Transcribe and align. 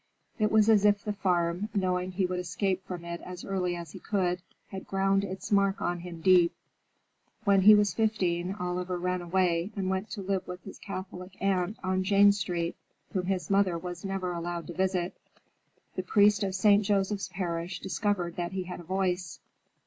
It 0.39 0.51
was 0.51 0.67
as 0.67 0.83
if 0.83 1.03
the 1.03 1.13
farm, 1.13 1.69
knowing 1.75 2.11
he 2.13 2.25
would 2.25 2.39
escape 2.39 2.83
from 2.87 3.05
it 3.05 3.21
as 3.21 3.45
early 3.45 3.75
as 3.75 3.91
he 3.91 3.99
could, 3.99 4.41
had 4.69 4.87
ground 4.87 5.23
its 5.23 5.51
mark 5.51 5.79
on 5.79 5.99
him 5.99 6.21
deep. 6.21 6.55
When 7.43 7.61
he 7.61 7.75
was 7.75 7.93
fifteen 7.93 8.55
Oliver 8.55 8.97
ran 8.97 9.21
away 9.21 9.69
and 9.75 9.91
went 9.91 10.09
to 10.13 10.23
live 10.23 10.47
with 10.47 10.63
his 10.63 10.79
Catholic 10.79 11.39
aunt, 11.39 11.77
on 11.83 12.03
Jane 12.03 12.31
Street, 12.31 12.75
whom 13.13 13.27
his 13.27 13.51
mother 13.51 13.77
was 13.77 14.03
never 14.03 14.33
allowed 14.33 14.65
to 14.65 14.73
visit. 14.73 15.15
The 15.95 16.01
priest 16.01 16.41
of 16.41 16.55
St. 16.55 16.83
Joseph's 16.83 17.27
Parish 17.31 17.79
discovered 17.79 18.37
that 18.37 18.53
he 18.53 18.63
had 18.63 18.79
a 18.79 18.83
voice. 18.83 19.39